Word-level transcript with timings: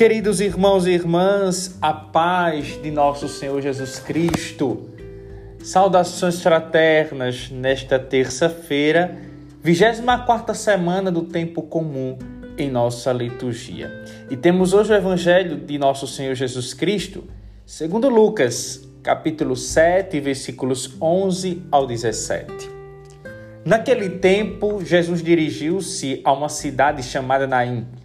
Queridos 0.00 0.40
irmãos 0.40 0.86
e 0.86 0.92
irmãs, 0.92 1.76
a 1.78 1.92
paz 1.92 2.80
de 2.82 2.90
nosso 2.90 3.28
Senhor 3.28 3.60
Jesus 3.60 3.98
Cristo. 3.98 4.88
Saudações 5.62 6.40
fraternas 6.40 7.50
nesta 7.50 7.98
terça-feira, 7.98 9.18
24 9.62 10.54
semana 10.54 11.10
do 11.10 11.24
tempo 11.24 11.60
comum 11.60 12.16
em 12.56 12.70
nossa 12.70 13.12
liturgia. 13.12 13.92
E 14.30 14.36
temos 14.38 14.72
hoje 14.72 14.90
o 14.90 14.96
evangelho 14.96 15.58
de 15.58 15.76
nosso 15.76 16.06
Senhor 16.06 16.34
Jesus 16.34 16.72
Cristo, 16.72 17.24
segundo 17.66 18.08
Lucas, 18.08 18.88
capítulo 19.02 19.54
7, 19.54 20.18
versículos 20.18 20.96
11 20.98 21.64
ao 21.70 21.86
17. 21.86 22.70
Naquele 23.66 24.08
tempo, 24.08 24.82
Jesus 24.82 25.22
dirigiu-se 25.22 26.22
a 26.24 26.32
uma 26.32 26.48
cidade 26.48 27.02
chamada 27.02 27.46
Naim 27.46 27.99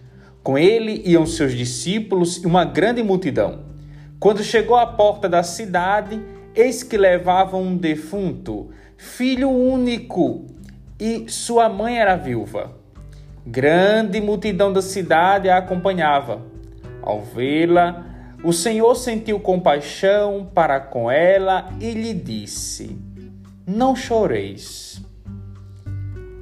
com 0.46 0.56
ele 0.56 1.02
iam 1.04 1.26
seus 1.26 1.52
discípulos 1.52 2.36
e 2.36 2.46
uma 2.46 2.64
grande 2.64 3.02
multidão. 3.02 3.64
Quando 4.20 4.44
chegou 4.44 4.76
à 4.76 4.86
porta 4.86 5.28
da 5.28 5.42
cidade, 5.42 6.22
eis 6.54 6.84
que 6.84 6.96
levavam 6.96 7.60
um 7.60 7.76
defunto, 7.76 8.70
filho 8.96 9.50
único, 9.50 10.46
e 11.00 11.28
sua 11.28 11.68
mãe 11.68 11.98
era 11.98 12.14
viúva. 12.14 12.70
Grande 13.44 14.20
multidão 14.20 14.72
da 14.72 14.80
cidade 14.80 15.50
a 15.50 15.58
acompanhava. 15.58 16.40
Ao 17.02 17.20
vê-la, 17.22 18.06
o 18.44 18.52
Senhor 18.52 18.94
sentiu 18.94 19.40
compaixão 19.40 20.48
para 20.54 20.78
com 20.78 21.10
ela 21.10 21.70
e 21.80 21.90
lhe 21.90 22.14
disse: 22.14 22.96
Não 23.66 23.96
choreis. 23.96 25.02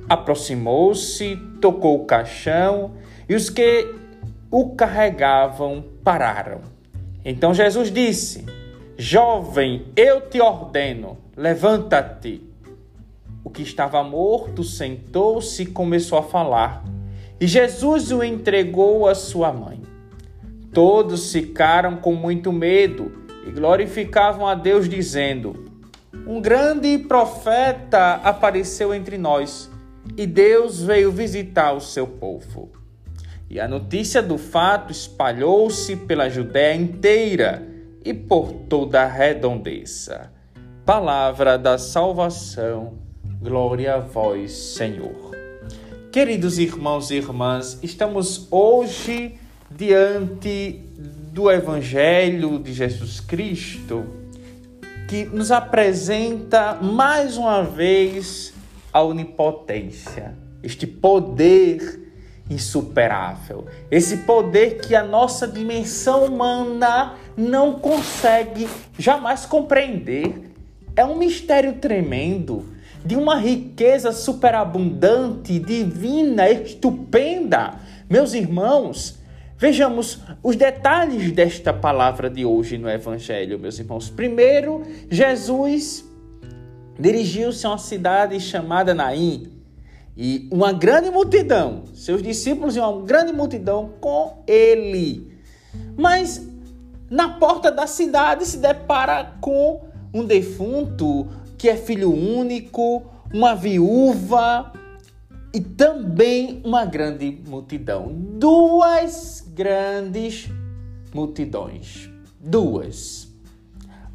Aproximou-se, 0.06 1.38
tocou 1.64 1.96
o 1.96 2.04
caixão 2.04 2.90
e 3.26 3.34
os 3.34 3.48
que 3.48 3.90
o 4.50 4.74
carregavam 4.74 5.82
pararam. 6.04 6.60
Então 7.24 7.54
Jesus 7.54 7.90
disse: 7.90 8.44
Jovem, 8.98 9.86
eu 9.96 10.28
te 10.28 10.42
ordeno, 10.42 11.16
levanta-te. 11.34 12.42
O 13.42 13.48
que 13.48 13.62
estava 13.62 14.02
morto 14.02 14.62
sentou-se 14.62 15.62
e 15.62 15.66
começou 15.66 16.18
a 16.18 16.22
falar. 16.22 16.84
E 17.40 17.46
Jesus 17.46 18.12
o 18.12 18.22
entregou 18.22 19.08
à 19.08 19.14
sua 19.14 19.50
mãe. 19.50 19.80
Todos 20.70 21.32
ficaram 21.32 21.96
com 21.96 22.14
muito 22.14 22.52
medo 22.52 23.10
e 23.46 23.50
glorificavam 23.50 24.46
a 24.46 24.54
Deus, 24.54 24.86
dizendo: 24.86 25.64
Um 26.26 26.42
grande 26.42 26.98
profeta 26.98 28.20
apareceu 28.22 28.92
entre 28.92 29.16
nós 29.16 29.72
e 30.16 30.26
Deus 30.26 30.82
veio 30.82 31.10
visitar 31.10 31.72
o 31.72 31.80
seu 31.80 32.06
povo. 32.06 32.70
E 33.48 33.60
a 33.60 33.68
notícia 33.68 34.22
do 34.22 34.38
fato 34.38 34.92
espalhou-se 34.92 35.96
pela 35.96 36.28
Judéia 36.28 36.74
inteira 36.74 37.66
e 38.04 38.12
por 38.12 38.52
toda 38.68 39.02
a 39.02 39.06
redondeza. 39.06 40.30
Palavra 40.84 41.56
da 41.58 41.78
salvação, 41.78 42.94
glória 43.40 43.94
a 43.94 43.98
vós, 43.98 44.52
Senhor. 44.52 45.34
Queridos 46.12 46.58
irmãos 46.58 47.10
e 47.10 47.16
irmãs, 47.16 47.78
estamos 47.82 48.46
hoje 48.50 49.38
diante 49.70 50.80
do 51.32 51.50
Evangelho 51.50 52.58
de 52.60 52.72
Jesus 52.72 53.18
Cristo, 53.18 54.06
que 55.08 55.24
nos 55.24 55.50
apresenta 55.50 56.74
mais 56.74 57.36
uma 57.36 57.62
vez 57.64 58.53
a 58.94 59.02
onipotência, 59.02 60.36
este 60.62 60.86
poder 60.86 62.00
insuperável. 62.48 63.66
Esse 63.90 64.18
poder 64.18 64.78
que 64.78 64.94
a 64.94 65.02
nossa 65.02 65.48
dimensão 65.48 66.26
humana 66.26 67.16
não 67.36 67.72
consegue 67.80 68.68
jamais 68.96 69.46
compreender. 69.46 70.52
É 70.94 71.04
um 71.04 71.16
mistério 71.16 71.72
tremendo, 71.74 72.66
de 73.04 73.16
uma 73.16 73.34
riqueza 73.34 74.12
superabundante, 74.12 75.58
divina, 75.58 76.48
estupenda. 76.48 77.74
Meus 78.08 78.32
irmãos, 78.32 79.18
vejamos 79.58 80.20
os 80.40 80.54
detalhes 80.54 81.32
desta 81.32 81.72
palavra 81.72 82.30
de 82.30 82.44
hoje 82.44 82.78
no 82.78 82.88
Evangelho, 82.88 83.58
meus 83.58 83.76
irmãos. 83.76 84.08
Primeiro, 84.08 84.82
Jesus 85.10 86.04
dirigiu-se 86.98 87.66
a 87.66 87.70
uma 87.70 87.78
cidade 87.78 88.38
chamada 88.40 88.94
Naim 88.94 89.50
e 90.16 90.48
uma 90.50 90.72
grande 90.72 91.10
multidão, 91.10 91.84
seus 91.92 92.22
discípulos 92.22 92.76
e 92.76 92.80
uma 92.80 93.02
grande 93.02 93.32
multidão 93.32 93.94
com 94.00 94.42
ele. 94.46 95.32
Mas 95.96 96.46
na 97.10 97.30
porta 97.30 97.70
da 97.70 97.86
cidade 97.86 98.46
se 98.46 98.58
depara 98.58 99.34
com 99.40 99.82
um 100.12 100.24
defunto 100.24 101.26
que 101.58 101.68
é 101.68 101.76
filho 101.76 102.12
único, 102.12 103.02
uma 103.32 103.54
viúva 103.54 104.72
e 105.52 105.60
também 105.60 106.60
uma 106.64 106.84
grande 106.84 107.40
multidão. 107.46 108.08
Duas 108.12 109.44
grandes 109.48 110.48
multidões. 111.12 112.08
Duas. 112.38 113.28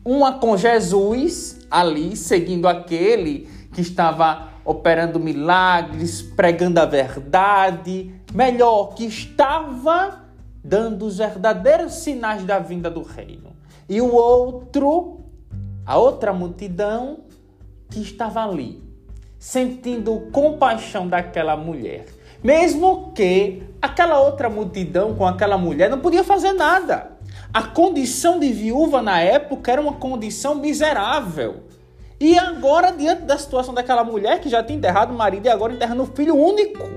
Uma 0.05 0.39
com 0.39 0.55
Jesus 0.55 1.58
ali, 1.69 2.15
seguindo 2.15 2.67
aquele 2.67 3.49
que 3.73 3.81
estava 3.81 4.49
operando 4.65 5.19
milagres, 5.19 6.21
pregando 6.21 6.79
a 6.79 6.85
verdade, 6.85 8.13
melhor, 8.33 8.93
que 8.93 9.05
estava 9.05 10.25
dando 10.63 11.05
os 11.05 11.17
verdadeiros 11.17 11.93
sinais 11.93 12.43
da 12.43 12.59
vinda 12.59 12.89
do 12.89 13.01
reino. 13.01 13.55
E 13.87 14.01
o 14.01 14.13
outro, 14.13 15.21
a 15.85 15.97
outra 15.97 16.31
multidão 16.31 17.21
que 17.89 18.01
estava 18.01 18.43
ali, 18.43 18.83
sentindo 19.39 20.29
compaixão 20.31 21.07
daquela 21.07 21.55
mulher. 21.55 22.05
Mesmo 22.43 23.11
que 23.13 23.63
aquela 23.81 24.19
outra 24.19 24.49
multidão 24.49 25.15
com 25.15 25.25
aquela 25.25 25.57
mulher 25.57 25.89
não 25.89 25.99
podia 25.99 26.23
fazer 26.23 26.53
nada. 26.53 27.18
A 27.53 27.63
condição 27.63 28.39
de 28.39 28.51
viúva 28.53 29.01
na 29.01 29.19
época 29.19 29.71
era 29.71 29.81
uma 29.81 29.93
condição 29.93 30.55
miserável. 30.55 31.63
E 32.19 32.37
agora, 32.37 32.91
diante 32.91 33.23
da 33.23 33.37
situação 33.37 33.73
daquela 33.73 34.03
mulher 34.03 34.39
que 34.39 34.49
já 34.49 34.61
tinha 34.61 34.77
enterrado 34.77 35.11
o 35.11 35.17
marido 35.17 35.45
e 35.45 35.49
agora 35.49 35.73
enterrando 35.73 36.03
o 36.03 36.05
filho 36.05 36.35
único, 36.35 36.87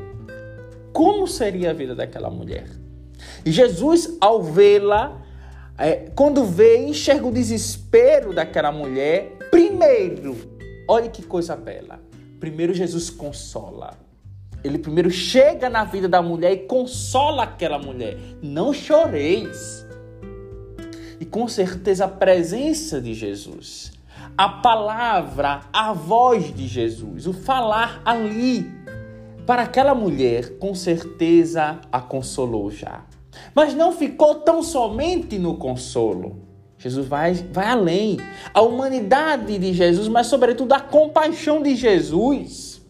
como 0.92 1.26
seria 1.26 1.70
a 1.70 1.72
vida 1.72 1.94
daquela 1.94 2.28
mulher? 2.28 2.66
E 3.46 3.50
Jesus, 3.50 4.16
ao 4.20 4.42
vê-la, 4.42 5.22
é, 5.78 6.10
quando 6.14 6.44
vê, 6.44 6.86
enxerga 6.86 7.26
o 7.26 7.32
desespero 7.32 8.34
daquela 8.34 8.70
mulher. 8.70 9.36
Primeiro, 9.50 10.36
olha 10.86 11.08
que 11.08 11.22
coisa 11.22 11.56
bela. 11.56 12.00
Primeiro, 12.38 12.74
Jesus 12.74 13.08
consola. 13.08 13.96
Ele 14.62 14.78
primeiro 14.78 15.10
chega 15.10 15.70
na 15.70 15.84
vida 15.84 16.08
da 16.08 16.20
mulher 16.20 16.52
e 16.52 16.56
consola 16.58 17.44
aquela 17.44 17.78
mulher. 17.78 18.16
Não 18.42 18.72
choreis. 18.72 19.81
E 21.22 21.24
com 21.24 21.46
certeza 21.46 22.06
a 22.06 22.08
presença 22.08 23.00
de 23.00 23.14
Jesus 23.14 23.92
a 24.36 24.48
palavra, 24.48 25.60
a 25.72 25.92
voz 25.92 26.54
de 26.54 26.66
Jesus, 26.66 27.26
o 27.26 27.32
falar 27.32 28.00
ali. 28.04 28.70
Para 29.46 29.62
aquela 29.62 29.94
mulher, 29.94 30.56
com 30.58 30.74
certeza 30.74 31.80
a 31.90 32.00
consolou 32.00 32.70
já. 32.70 33.04
Mas 33.54 33.74
não 33.74 33.92
ficou 33.92 34.36
tão 34.36 34.62
somente 34.62 35.38
no 35.38 35.56
consolo. 35.56 36.40
Jesus 36.78 37.06
vai, 37.06 37.34
vai 37.34 37.66
além. 37.66 38.18
A 38.54 38.62
humanidade 38.62 39.58
de 39.58 39.72
Jesus, 39.72 40.08
mas 40.08 40.28
sobretudo 40.28 40.72
a 40.72 40.80
compaixão 40.80 41.62
de 41.62 41.74
Jesus. 41.74 42.80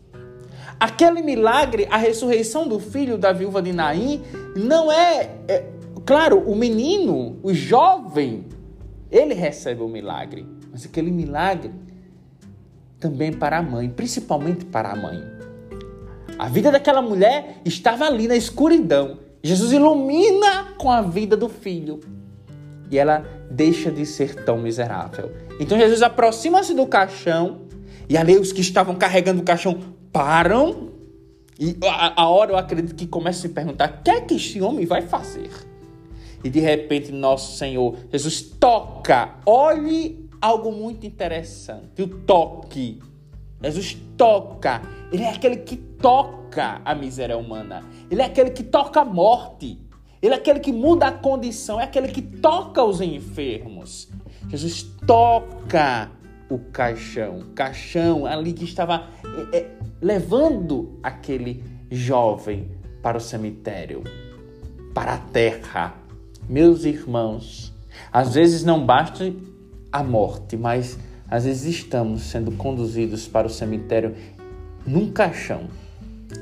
Aquele 0.78 1.22
milagre, 1.22 1.86
a 1.90 1.96
ressurreição 1.96 2.68
do 2.68 2.78
filho 2.78 3.16
da 3.16 3.32
viúva 3.32 3.62
de 3.62 3.72
Naim, 3.72 4.22
não 4.56 4.92
é, 4.92 5.30
é 5.48 5.64
claro, 6.04 6.38
o 6.38 6.54
menino, 6.54 7.38
o 7.42 7.52
jovem, 7.52 8.46
ele 9.10 9.34
recebe 9.34 9.82
o 9.82 9.88
milagre 9.88 10.46
mas 10.72 10.86
aquele 10.86 11.10
milagre 11.10 11.70
também 12.98 13.30
para 13.30 13.58
a 13.58 13.62
mãe, 13.62 13.90
principalmente 13.90 14.64
para 14.64 14.90
a 14.90 14.96
mãe. 14.96 15.22
A 16.38 16.48
vida 16.48 16.72
daquela 16.72 17.02
mulher 17.02 17.58
estava 17.64 18.06
ali 18.06 18.26
na 18.26 18.34
escuridão. 18.34 19.18
Jesus 19.42 19.72
ilumina 19.72 20.72
com 20.78 20.90
a 20.90 21.02
vida 21.02 21.36
do 21.36 21.48
filho 21.48 22.00
e 22.90 22.96
ela 22.96 23.26
deixa 23.50 23.90
de 23.90 24.06
ser 24.06 24.44
tão 24.44 24.56
miserável. 24.56 25.30
Então 25.60 25.78
Jesus 25.78 26.00
aproxima-se 26.00 26.72
do 26.72 26.86
caixão 26.86 27.62
e 28.08 28.16
ali 28.16 28.38
os 28.38 28.50
que 28.50 28.62
estavam 28.62 28.94
carregando 28.94 29.42
o 29.42 29.44
caixão 29.44 29.78
param 30.10 30.90
e 31.60 31.76
a, 31.84 32.22
a 32.22 32.28
hora 32.28 32.52
eu 32.52 32.56
acredito 32.56 32.94
que 32.94 33.06
começa 33.06 33.40
a 33.40 33.42
se 33.42 33.48
perguntar: 33.50 33.98
o 33.98 34.02
que 34.02 34.10
é 34.10 34.20
que 34.22 34.36
esse 34.36 34.60
homem 34.62 34.86
vai 34.86 35.02
fazer? 35.02 35.50
E 36.44 36.50
de 36.50 36.60
repente, 36.60 37.12
nosso 37.12 37.56
Senhor 37.56 37.96
Jesus 38.10 38.42
toca, 38.42 39.36
olhe 39.46 40.28
algo 40.40 40.72
muito 40.72 41.06
interessante: 41.06 42.02
o 42.02 42.08
toque. 42.08 43.00
Jesus 43.62 43.96
toca. 44.16 44.82
Ele 45.12 45.22
é 45.22 45.30
aquele 45.30 45.58
que 45.58 45.76
toca 45.76 46.80
a 46.84 46.94
miséria 46.94 47.38
humana. 47.38 47.84
Ele 48.10 48.20
é 48.20 48.24
aquele 48.24 48.50
que 48.50 48.64
toca 48.64 49.00
a 49.00 49.04
morte. 49.04 49.78
Ele 50.20 50.34
é 50.34 50.36
aquele 50.36 50.60
que 50.60 50.72
muda 50.72 51.08
a 51.08 51.12
condição, 51.12 51.80
é 51.80 51.84
aquele 51.84 52.08
que 52.08 52.22
toca 52.22 52.82
os 52.82 53.00
enfermos. 53.00 54.08
Jesus 54.48 54.84
toca 55.04 56.10
o 56.48 56.58
caixão, 56.58 57.40
caixão 57.54 58.24
ali 58.26 58.52
que 58.52 58.64
estava 58.64 59.08
é, 59.52 59.58
é, 59.58 59.70
levando 60.00 60.98
aquele 61.02 61.64
jovem 61.90 62.70
para 63.02 63.18
o 63.18 63.20
cemitério, 63.20 64.04
para 64.94 65.14
a 65.14 65.18
terra. 65.18 65.94
Meus 66.52 66.84
irmãos, 66.84 67.72
às 68.12 68.34
vezes 68.34 68.62
não 68.62 68.84
basta 68.84 69.32
a 69.90 70.02
morte, 70.02 70.54
mas 70.54 70.98
às 71.26 71.46
vezes 71.46 71.76
estamos 71.76 72.24
sendo 72.24 72.52
conduzidos 72.52 73.26
para 73.26 73.46
o 73.46 73.50
cemitério 73.50 74.14
num 74.86 75.10
caixão. 75.10 75.62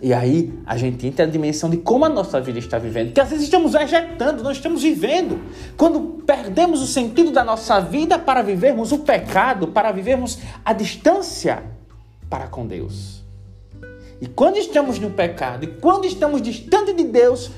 E 0.03 0.13
aí 0.13 0.53
a 0.67 0.77
gente 0.77 1.07
entra 1.07 1.27
na 1.27 1.31
dimensão 1.31 1.71
de 1.71 1.77
como 1.77 2.05
a 2.05 2.09
nossa 2.09 2.41
vida 2.41 2.59
está 2.59 2.77
vivendo. 2.77 3.13
Que 3.13 3.21
às 3.21 3.31
vezes 3.31 3.45
estamos 3.45 3.75
vegetando, 3.75 4.43
não 4.43 4.51
estamos 4.51 4.83
vivendo. 4.83 5.41
Quando 5.77 6.25
perdemos 6.27 6.83
o 6.83 6.89
sentido 6.89 7.31
da 7.31 7.45
nossa 7.45 7.79
vida 7.79 8.19
para 8.19 8.43
vivermos 8.43 8.91
o 8.91 8.99
pecado, 8.99 9.69
para 9.69 9.93
vivermos 9.93 10.41
a 10.65 10.73
distância 10.73 11.63
para 12.29 12.49
com 12.49 12.67
Deus. 12.67 13.21
E 14.21 14.27
quando 14.27 14.59
estamos 14.59 14.99
no 14.99 15.11
pecado 15.11 15.65
e 15.65 15.67
quando 15.67 16.05
estamos 16.05 16.43
distante 16.43 16.93
de 16.93 17.05
Deus, 17.05 17.51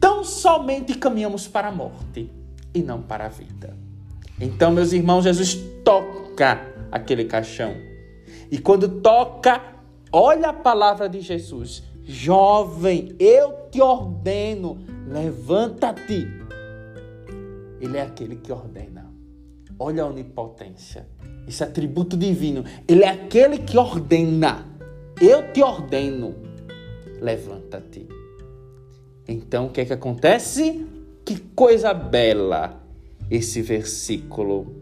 tão 0.00 0.24
somente 0.24 0.94
caminhamos 0.94 1.46
para 1.46 1.68
a 1.68 1.72
morte 1.72 2.30
e 2.74 2.82
não 2.82 3.02
para 3.02 3.26
a 3.26 3.28
vida. 3.28 3.76
Então, 4.40 4.70
meus 4.70 4.92
irmãos, 4.92 5.24
Jesus 5.24 5.58
toca 5.84 6.60
aquele 6.90 7.24
caixão. 7.24 7.74
E 8.50 8.58
quando 8.58 9.00
toca, 9.00 9.60
olha 10.12 10.50
a 10.50 10.52
palavra 10.52 11.08
de 11.08 11.20
Jesus: 11.20 11.82
Jovem, 12.04 13.14
eu 13.18 13.68
te 13.70 13.80
ordeno, 13.80 14.78
levanta-te. 15.06 16.26
Ele 17.80 17.96
é 17.96 18.02
aquele 18.02 18.36
que 18.36 18.52
ordena. 18.52 19.06
Olha 19.78 20.02
a 20.02 20.06
onipotência, 20.06 21.06
esse 21.46 21.62
atributo 21.62 22.16
divino. 22.16 22.64
Ele 22.86 23.04
é 23.04 23.08
aquele 23.08 23.58
que 23.58 23.78
ordena. 23.78 24.66
Eu 25.20 25.52
te 25.52 25.62
ordeno, 25.62 26.34
levanta-te. 27.20 28.17
Então, 29.28 29.66
o 29.66 29.70
que 29.70 29.82
é 29.82 29.84
que 29.84 29.92
acontece? 29.92 30.86
Que 31.22 31.36
coisa 31.54 31.92
bela 31.92 32.80
esse 33.30 33.60
versículo, 33.60 34.74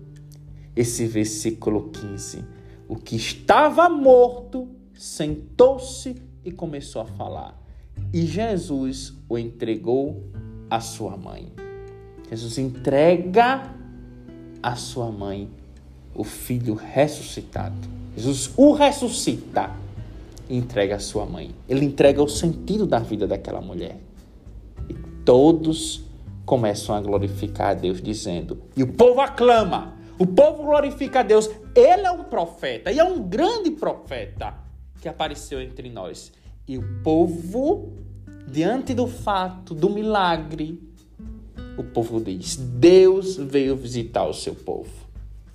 esse 0.77 1.05
versículo 1.05 1.91
15. 1.91 2.45
O 2.89 2.95
que 2.95 3.17
estava 3.17 3.89
morto 3.89 4.69
sentou-se 4.95 6.15
e 6.45 6.53
começou 6.53 7.03
a 7.03 7.07
falar. 7.07 7.61
E 8.15 8.25
Jesus 8.25 9.13
o 9.29 9.37
entregou 9.37 10.23
à 10.71 10.79
sua 10.79 11.17
mãe. 11.17 11.53
Jesus 12.31 12.57
entrega 12.59 13.75
à 14.63 14.77
sua 14.77 15.11
mãe 15.11 15.51
o 16.15 16.23
filho 16.23 16.75
ressuscitado. 16.75 17.89
Jesus 18.17 18.53
o 18.57 18.73
ressuscita 18.73 19.73
e 20.49 20.57
entrega 20.57 20.95
à 20.95 21.01
sua 21.01 21.27
mãe. 21.27 21.51
Ele 21.69 21.85
entrega 21.85 22.23
o 22.23 22.29
sentido 22.29 22.87
da 22.87 23.01
vida 23.01 23.27
daquela 23.27 23.61
mulher 23.61 23.99
todos 25.27 26.05
começam 26.47 26.95
a 26.95 27.01
glorificar 27.01 27.71
a 27.71 27.75
Deus, 27.75 28.01
dizendo: 28.01 28.63
e 28.75 28.83
o 28.83 28.93
povo 28.93 29.21
aclama, 29.21 29.97
o 30.19 30.25
povo 30.25 30.63
glorifica 30.63 31.21
a 31.21 31.23
Deus. 31.23 31.51
Ele 31.75 32.07
é 32.07 32.11
um 32.11 32.25
profeta, 32.25 32.91
e 32.91 32.99
é 32.99 33.05
um 33.05 33.23
grande 33.23 33.73
profeta 33.73 34.55
que 35.03 35.09
apareceu 35.09 35.61
entre 35.61 35.91
nós. 35.91 36.33
E 36.67 36.79
o 36.79 37.03
povo, 37.03 37.93
diante 38.49 38.95
do 38.95 39.07
fato 39.07 39.75
do 39.75 39.91
milagre, 39.91 40.81
o 41.77 41.83
povo 41.83 42.21
diz: 42.21 42.57
Deus 42.57 43.37
veio 43.37 43.77
visitar 43.77 44.25
o 44.25 44.33
seu 44.33 44.55
povo, 44.55 44.91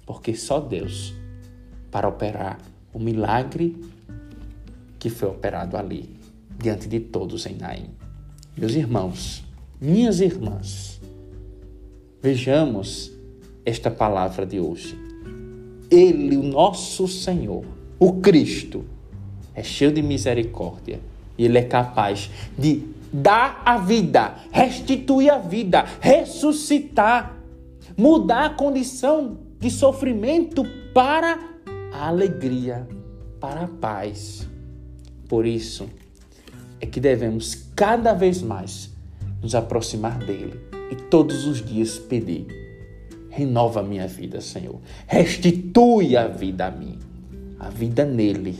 porque 0.05 0.35
só 0.35 0.59
Deus 0.59 1.13
para 1.89 2.07
operar 2.07 2.59
o 2.93 2.99
milagre 2.99 3.81
que 4.99 5.09
foi 5.09 5.29
operado 5.29 5.77
ali, 5.77 6.15
diante 6.57 6.87
de 6.87 6.99
todos 6.99 7.45
em 7.45 7.55
Naim. 7.55 7.89
Meus 8.55 8.73
irmãos, 8.73 9.43
minhas 9.81 10.21
irmãs, 10.21 11.01
vejamos 12.21 13.11
esta 13.65 13.89
palavra 13.89 14.45
de 14.45 14.59
hoje. 14.59 14.95
Ele, 15.89 16.37
o 16.37 16.43
nosso 16.43 17.07
Senhor, 17.07 17.65
o 17.99 18.13
Cristo, 18.13 18.85
é 19.55 19.63
cheio 19.63 19.91
de 19.91 20.03
misericórdia 20.03 20.99
e 21.35 21.45
ele 21.45 21.57
é 21.57 21.63
capaz 21.63 22.29
de 22.55 22.83
dar 23.11 23.63
a 23.65 23.79
vida, 23.79 24.35
restituir 24.51 25.31
a 25.31 25.39
vida, 25.39 25.83
ressuscitar, 25.99 27.35
mudar 27.97 28.45
a 28.45 28.49
condição 28.51 29.39
de 29.59 29.71
sofrimento 29.71 30.63
para 30.93 31.39
a 31.91 32.07
alegria, 32.07 32.87
para 33.39 33.63
a 33.63 33.67
paz. 33.67 34.47
Por 35.27 35.47
isso 35.47 35.89
é 36.79 36.85
que 36.85 36.99
devemos 36.99 37.55
cada 37.75 38.13
vez 38.13 38.43
mais 38.43 38.90
nos 39.41 39.55
aproximar 39.55 40.19
dele 40.19 40.59
e 40.91 40.95
todos 40.95 41.45
os 41.45 41.63
dias 41.63 41.97
pedir: 41.97 42.45
renova 43.29 43.81
minha 43.81 44.07
vida, 44.07 44.41
Senhor. 44.41 44.79
Restitui 45.07 46.15
a 46.15 46.27
vida 46.27 46.67
a 46.67 46.71
mim, 46.71 46.99
a 47.59 47.69
vida 47.69 48.05
nele, 48.05 48.57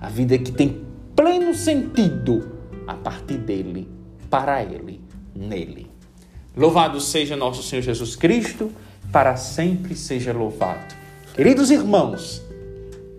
a 0.00 0.08
vida 0.08 0.38
que 0.38 0.50
tem 0.50 0.84
pleno 1.14 1.54
sentido 1.54 2.52
a 2.86 2.94
partir 2.94 3.38
dele, 3.38 3.88
para 4.28 4.62
ele, 4.62 5.00
nele. 5.34 5.90
Louvado 6.56 7.00
seja 7.00 7.36
nosso 7.36 7.62
Senhor 7.62 7.82
Jesus 7.82 8.16
Cristo, 8.16 8.70
para 9.10 9.36
sempre 9.36 9.94
seja 9.94 10.32
louvado. 10.32 10.94
Queridos 11.34 11.70
irmãos, 11.70 12.42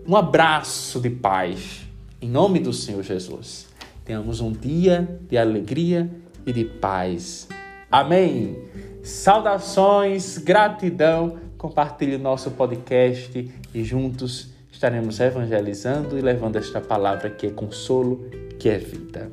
um 0.06 0.14
abraço 0.14 1.00
de 1.00 1.10
paz 1.10 1.82
em 2.20 2.28
nome 2.28 2.58
do 2.58 2.72
Senhor 2.72 3.02
Jesus. 3.02 3.66
Tenhamos 4.04 4.40
um 4.40 4.52
dia 4.52 5.20
de 5.28 5.36
alegria 5.36 6.10
e 6.46 6.52
de 6.52 6.64
paz. 6.64 7.48
Amém. 7.90 8.58
Saudações, 9.02 10.38
gratidão. 10.38 11.38
Compartilhe 11.58 12.16
o 12.16 12.18
nosso 12.18 12.50
podcast 12.50 13.50
e 13.74 13.84
juntos 13.84 14.52
estaremos 14.70 15.20
evangelizando 15.20 16.18
e 16.18 16.20
levando 16.20 16.56
esta 16.56 16.80
palavra 16.80 17.30
que 17.30 17.46
é 17.46 17.50
consolo, 17.50 18.28
que 18.58 18.68
é 18.68 18.78
vida. 18.78 19.30